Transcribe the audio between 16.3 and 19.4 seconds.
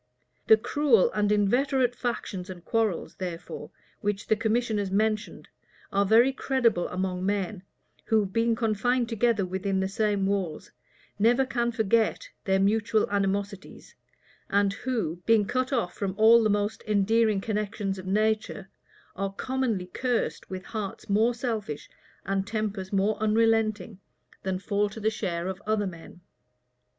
the most endearing connections of nature, are